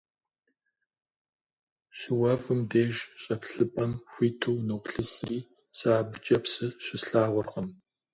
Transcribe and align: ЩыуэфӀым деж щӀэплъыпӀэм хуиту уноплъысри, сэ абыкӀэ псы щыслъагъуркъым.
ЩыуэфӀым 1.97 2.61
деж 2.69 2.95
щӀэплъыпӀэм 3.21 3.91
хуиту 4.11 4.57
уноплъысри, 4.59 5.39
сэ 5.77 5.87
абыкӀэ 5.99 6.37
псы 6.43 6.67
щыслъагъуркъым. 6.83 7.67